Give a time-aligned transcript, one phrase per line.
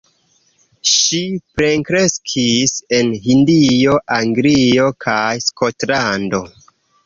[0.91, 1.19] Ŝi
[1.59, 6.45] plenkreskis en Hindio, Anglio kaj Skotlando.